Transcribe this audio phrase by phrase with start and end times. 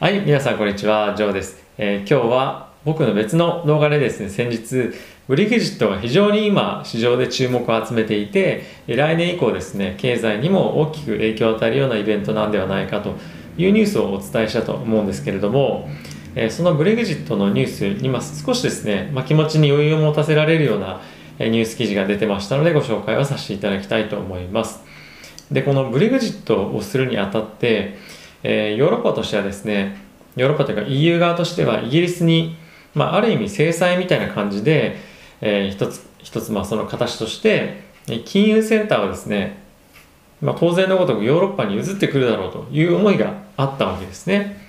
[0.00, 1.62] はい、皆さんこんにちは、ジョーです。
[1.76, 4.94] えー今日は僕の別の動画でですね、先日、
[5.28, 13.16] ブリグジットが非常に今、市場で注目を集めていて、来年以降ですね、経済にも大きく影響を与えるようなイベントなんではないかと
[13.58, 15.90] いうニュースをお伝えしたと思うんですけれども、
[16.34, 21.02] えーそのブレグジットのニュース、今少しですね、まあ、気持ちに余裕を持たせられるような
[21.38, 24.80] ニュース記事が出てましたので、ご紹介をさせていただきたいと思います。
[25.52, 27.98] でこのブレグジットをするにあたって、
[28.42, 29.96] えーヨーロッパとしてはですね
[30.36, 32.56] ヨーロッパというか EU 側としてはイギリスに、
[32.94, 34.96] まあ、ある意味制裁みたいな感じで、
[35.40, 37.82] えー一つ一つまあその形として
[38.24, 39.58] 金融センターをですね、
[40.40, 44.60] まあ、当然のごとくヨーロッパに移ってくるだろうという思いがあったわけですね。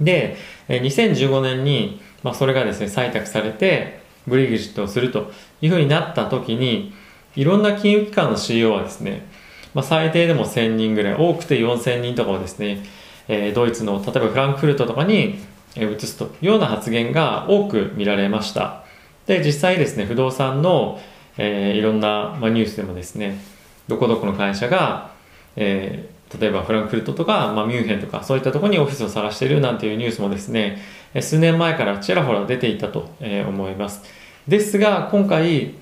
[0.00, 0.36] で
[0.68, 6.92] 2015年に、まあ、それがですね採択されてブレグジットをするというふうになった時に
[7.34, 9.26] いろんな金融機関の CEO はですね
[9.74, 12.82] まあ、最低でも1000人ぐらい多くて4000人とかをですね、
[13.28, 15.38] えードイツの例えばフランクフルトとかに
[15.76, 18.84] 移すというような発言が多く見られました。
[19.26, 21.00] で実際ですね不動産の、
[21.36, 23.38] えーいろんな、まあ、ニュースでもですね
[23.86, 25.10] どこどこの会社が、
[25.56, 30.76] えー例えばフランクフルトとか、まあ、ミュンヘンとかそういったところにオフィスを探しているなんていうニュースもですね
[31.22, 34.02] 数年前からちらほら出ていたと、えー思います。
[34.46, 35.72] ですが今回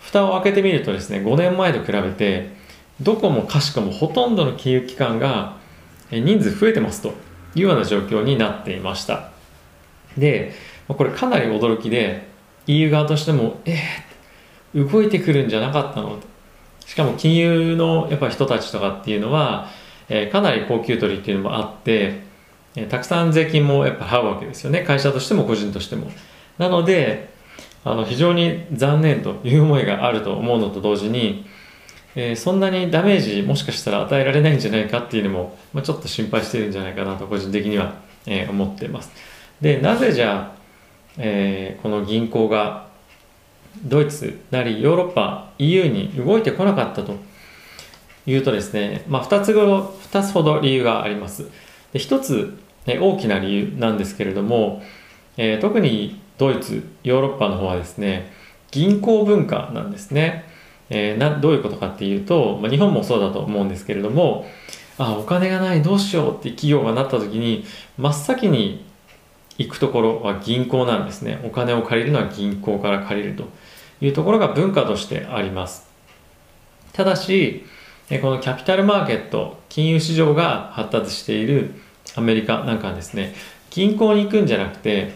[0.00, 2.50] 蓋を開けてみるとですね5年前と比べて
[3.00, 5.56] どこもかしこもほとんどの金融機関が
[6.10, 7.14] 人数増えてますと
[7.54, 9.30] いうような状況になっていました。
[10.16, 10.52] で
[10.86, 12.28] これかなり驚きで
[12.66, 16.18] EU 側としてもえー、動いてくるんじゃなかったの
[16.86, 19.68] しかも金融のやっぱ人たちとかっていうのは、
[20.08, 22.22] えーかなり高給取りっていうのもあって、
[22.76, 24.82] えーたくさん税金もやっぱ払うわけですよね。
[24.82, 26.10] 会社としても個人としても。
[26.58, 27.30] なので
[27.84, 31.46] あの非常に残念という思いがあると思うのと同時に
[32.16, 37.94] えーそんなにダメージもしかしたら与えられないんじゃないかっていうのも、まあ、ちょっと心配してるんじゃないかなと個人的には、
[38.26, 39.10] えー思ってます。
[39.60, 40.58] でなぜじゃあ、
[41.18, 42.88] えーこの銀行が
[43.84, 47.16] ドイツなりヨーロッパ EU に動いてこなかったと
[48.26, 51.48] いうとですね、まあ、2つご2つほど理由があります。
[51.92, 54.82] で1つ、ね、大きな理由なんですけれども、
[55.36, 58.32] えー特にドイツヨーロッパの方はですね
[58.72, 60.44] 銀行文化なんですね。
[60.90, 64.46] えーなどういうことかっていうと、まあ、日本もそうだと思うんですけれども
[64.98, 67.64] あお金がないどうしようって企業がなった時に
[67.98, 68.84] 真っ先に
[69.58, 71.40] 行くところは銀行なんですね。
[71.44, 73.44] お金を借りるのは銀行から借りると
[74.00, 75.86] いうところが文化としてあります。
[76.92, 77.64] ただし
[78.20, 81.74] このキャピタルマーケット金融市場が発達している
[82.16, 83.34] アメリカなんかはですね
[83.70, 85.12] 銀行に行くんじゃなくて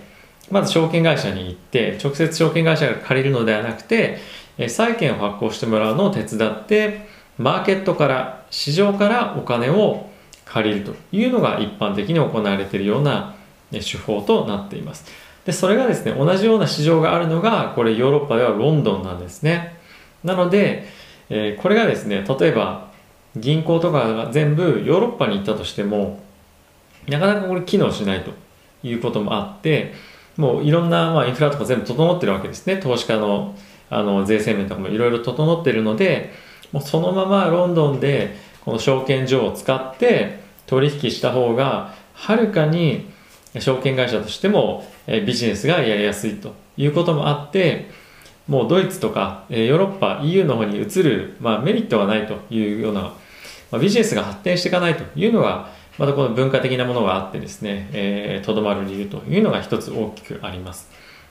[0.50, 4.18] まず証券会社に行って直接証券会社が借りるのではなくて
[4.66, 7.06] 債券を発行してもらうのを手伝って
[7.38, 10.10] マーケットから市場からお金を
[10.44, 13.36] 借りるというのが一般的に行われているような
[13.70, 15.04] 手法となっています。
[15.44, 19.78] でそれがですね同じような市場があるのがこれヨーロッパではロンドンなんですね。
[20.24, 20.88] なので、
[21.30, 22.88] えーこれがですね例えば
[23.36, 26.20] 銀行とかが全部ヨーロッパに行ったとしても
[27.06, 28.32] なかなかこれ機能しないと
[28.82, 29.94] いうこともあって
[30.36, 32.76] もういろんな、まあ、インフラとか全部整ってるわけですね。
[32.76, 33.54] 投資家の
[33.90, 36.32] あの税制面とかもいろいろ整ってるので
[36.72, 43.08] もうそのままロンドンでこの証券所を使って取引した方がはるかに
[43.58, 47.90] 証券会社としてもビジネスがやりやすいということもあって
[48.46, 53.12] もうドイツとかヨーロッパ EU の方に移る、まあ、メリットはないというような、ま
[53.72, 60.90] あ、ビジネスが発展していかないというのがまたこの文化的なものがあってですねえーとど、まる理由というのが一つ大きくあります。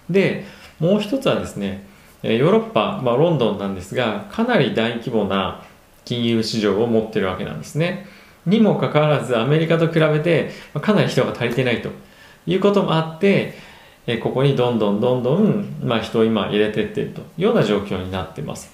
[0.09, 0.45] で
[0.79, 1.87] もう一つはですね
[2.23, 5.63] ヨーロッパ、まあ、ロンドンなんですがかなり大規模な
[6.03, 8.07] 金融市場を持ってるわけなんですね。
[8.45, 10.51] にもかかわらずアメリカと比べて
[10.81, 11.89] かなり人が足りてないと。
[12.47, 13.55] いうこともあって
[14.21, 17.21] ここにどんどんどんどん、まあ、人を今入れてってると。
[17.21, 18.71] いうような状況になってます。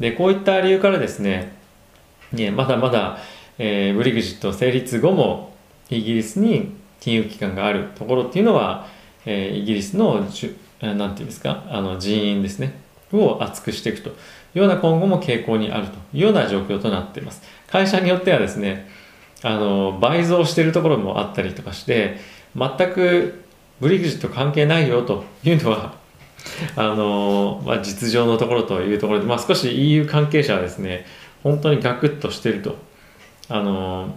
[0.00, 1.56] でこういった理由からですね
[2.32, 3.18] ねまだまだ、
[3.58, 5.54] えーブリグジット成立後も
[5.88, 8.88] イギリスに金融機関があるところっていうのは、
[9.24, 10.26] えーイギリスの
[10.80, 11.64] じゅえーなんていうんですか？
[11.70, 12.80] あの人員ですね。
[13.12, 14.10] を厚くしていくと。
[14.10, 14.12] い
[14.56, 15.92] うような今後も傾向にあると。
[16.14, 17.42] いうような状況となっています。
[17.66, 18.88] 会社によってはですね
[19.42, 22.18] あの倍増しているところもあったりとかして
[22.56, 23.42] 全く
[23.80, 25.24] ブリグジット関係ないよと。
[25.44, 25.94] いうのは
[26.76, 31.06] あの、まあ、実情のところというところで、まあ、少し EU 関係者はですね
[31.42, 32.76] 本当にガクッとしてると。
[33.48, 34.14] あの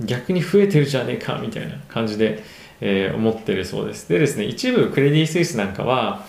[0.00, 2.42] 逆に増えてるじゃねえかみたいな感じで、
[2.82, 4.08] えー思ってるそうです。
[4.10, 6.24] でですね一部クレディ・スイスなんかは、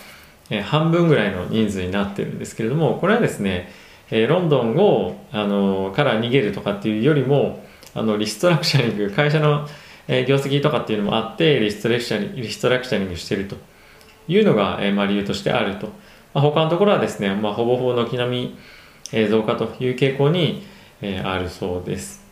[0.49, 3.71] えー半分ぐらいの人数になってるんですけれどもこれはですね、
[4.11, 9.67] えーロンドンをあのから逃げるとかっていうよりもあのリストラクチャリング会社の
[10.07, 13.55] え、業績とかっていうのもあってリストレクチャリリストラクチャリングしてると。
[14.27, 15.87] いうのが、えまあ、理由としてあると、
[16.33, 18.57] まあ、他のところはですね、まあ、ほぼほぼ軒並み、
[19.11, 20.65] え、増加という傾向に、
[21.01, 22.23] え、あるそうです、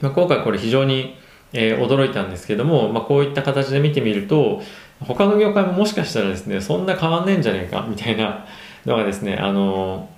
[0.00, 1.16] まあ、今回これ非常に、
[1.52, 4.62] えー、驚いたんですけども、まあ、こういった形で見てみると
[5.00, 8.46] 他の業界ももしかしたらですねそんな変わんねえんじゃねえかみたいな
[8.86, 10.08] のがですねあの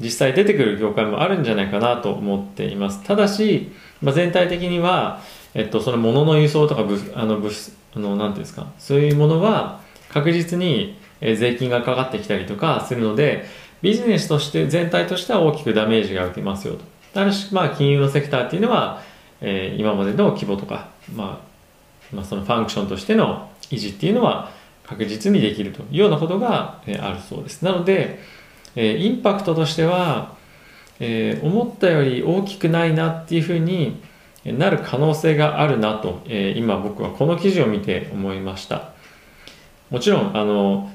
[0.00, 3.02] 実際出てくる業界もあるんじゃないかなと思っています。
[3.02, 5.20] ただし、まあ、全体的には、
[5.54, 7.52] えっと、その物の輸送とか物あの物
[7.94, 13.44] あのなんていうんですかそういうものは確実に税金がかかってきたりとかするので
[13.82, 16.84] ビジネスとして全体としては大きくダメージが受けますよと。
[17.12, 19.02] ただしまあ金融のセクターっていうのは、
[19.40, 21.42] えー、今までの規模とか、ま
[22.12, 24.50] あ、まあそのファンクションとしての維持っていうのは
[24.84, 27.62] 確実にできるというようなことが、えあるそうです。
[27.62, 28.20] なので、
[28.74, 30.34] えインパクトとしては、
[30.98, 34.00] え思ったより大きくないなっていうふうに
[34.44, 38.92] なる可能性があるなと、え今僕はこの記事を見て思いました。
[39.90, 40.90] もちろんあの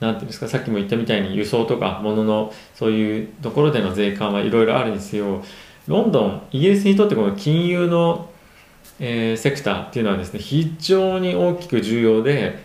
[0.00, 5.44] なんていうんですかさっきも言ったみたいに輸送とか物のそういうところでの税関はいろいろあるんですよ
[5.86, 8.32] ロンドンイギリスにとってこの金融の
[9.04, 12.62] えー、セクターっていうのはですね非常に大きく重要で、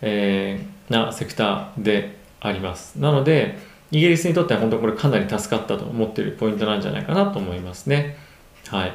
[0.00, 2.98] えー、なセクターであります。
[3.00, 3.58] なので
[3.90, 8.16] イギリスにとっては本当これかなり助かったと思っているポイントなんじゃないかなと思いますね。
[8.68, 8.94] はい。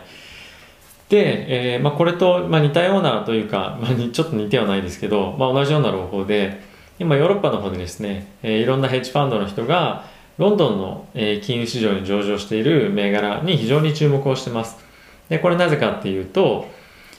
[1.10, 6.62] で、えーまあ、これと、まあ、似たようなというか、まあ、ちょっと似てはないですけど、まあ、同じような方法で
[7.00, 10.06] 今ヨーロッパの方でですね、えー、いろんなヘッジファンドの人が
[10.38, 11.08] ロンドンの、
[11.42, 14.78] 金融市場に上場している銘柄に非常に注目をしてます。
[15.30, 16.68] でこれなぜかっていうと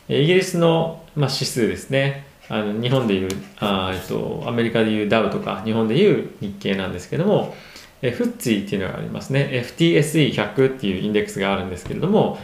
[0.09, 2.27] イギリスの、まあ、指数ですね。
[2.49, 3.29] あの日本でいう
[3.59, 7.55] あ、えっと、アメリカでいうダウとか日本でいう日経なんですけども
[8.01, 9.51] フッツィっていうのがありますね。
[9.77, 12.39] FTSE100 っていうインデックスがあるんですけれども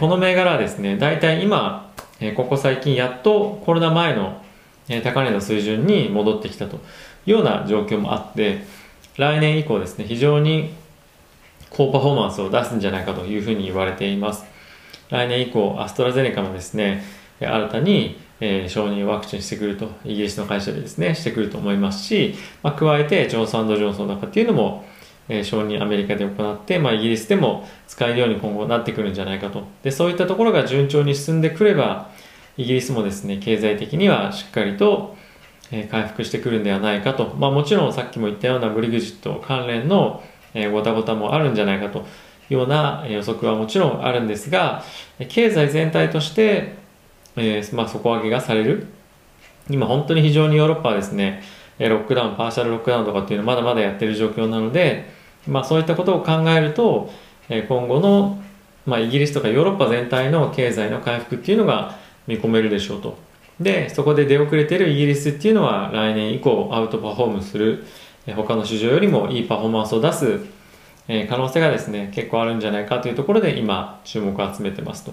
[0.00, 1.90] この銘柄はですね大体今
[2.36, 4.42] ここ最近やっとコロナ前の
[5.02, 6.78] 高値の水準に戻ってきたとい
[7.28, 8.64] うような状況もあって
[9.18, 10.70] 来年以降ですね非常に
[11.70, 14.44] 高パフォーマンスを出すんじゃないかというふうに言われています。
[15.10, 17.02] 来年以降アストラゼネカもですね
[17.40, 24.84] 新たに、えー、承認ワクチンしてくるとイギリスの会社でですねしてくると思いますし、まあ、加えてジョンソンジョンソンなんかっていうのも、
[25.28, 29.64] えー、承認アメリカで行って、まあ、イギリスでも使えるように今後なってくるんじゃないかと。
[29.82, 32.10] でそういったところが順調に進んでくれば
[32.56, 35.16] イギリスもですね経済的にはしっかりと
[35.70, 40.22] え回復してくるんではないかと、まあ、もちろんさっきも言ったようなブレグジット関連の、
[40.54, 42.02] えごたごたもあるんじゃないかとい
[42.50, 44.82] うような予測はもちろんあるんですが
[45.28, 46.74] 経済全体として、
[47.36, 48.86] えー、まあ、底上げがされる。
[49.70, 51.42] 今本当に非常にヨーロッパはですね
[51.78, 55.10] ロックダウン partial lockdown とかっていうのはまだまだやってる状況なので、
[55.46, 57.10] まあ、そういったことを考えると
[57.50, 58.42] 今後の、
[58.86, 63.27] まあ、イギリスとかヨーロッパ全体の経済の回復っていうのが見込めるでしょうと。
[63.60, 67.84] でそこで出遅れているイギリスっていうのは来年以降アウトパフォームする
[68.36, 70.40] 他の市場よりもいいパフォーマンスを出す
[71.28, 75.12] 可能性がですね結構あるんじゃないかというところで今注目を集めてますと。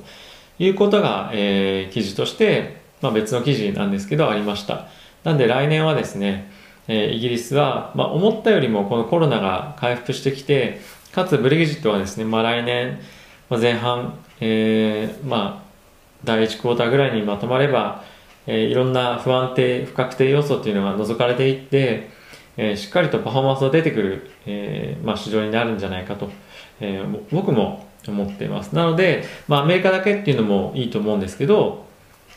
[0.57, 4.87] いうことが、えー、記事として、まあ、別の記事なんですけどありました。
[5.23, 6.49] なんで来年はですね、
[6.87, 10.79] えー、イギリスは、まあ、思ったよりもこのコロナが回復してきて
[11.13, 12.99] かつブレグジットはですね、まあ、来年
[13.49, 15.65] 前半、えー、まあ
[16.23, 18.03] 第1クォーターぐらいにまとまれば、
[18.47, 22.15] えー、いろんな不安定不確定要素っていうのが除かれていって
[22.57, 26.29] えー、しっかりとパフォーマンスが出てくる、えーまあ、市場になるんじゃないかと、
[26.79, 28.73] えー、僕も思っています。
[28.75, 31.85] なので、まあ、アメリカだけっていうのもいいと思うんですけど、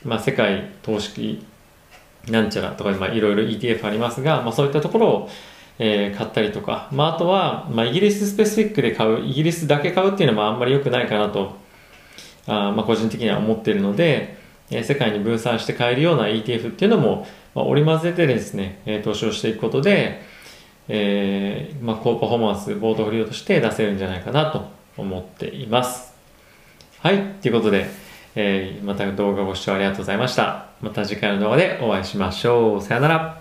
[0.05, 1.45] まあ、世界投資
[2.29, 5.31] なんちゃらとか、まあ、いろいろ ETF ありますが、まあ、そういったところを、
[5.79, 11.57] えー、買ったりとか、まあ、あとは、まあ、イギリススペシフィックで買うイギリスだけ買うっていうのはあんまり良くないかなと
[12.47, 14.38] あ、まあ、個人的には思っているので、
[14.71, 17.27] え、世界に分散して買えるような ETF っていうのも
[17.59, 20.23] ま、織り交ぜてですね、え投資をしていくことで、
[20.89, 26.15] えー、まあ、高パフォーマンス、ボートフリオとして出せるんじゃないかなと思っています。
[27.01, 27.87] はい、ということで、
[28.35, 30.67] えー、また動画ご視聴ありがとうございました。
[30.81, 32.83] また次回の動画でお会いしましょう。
[32.83, 33.38] さよなら。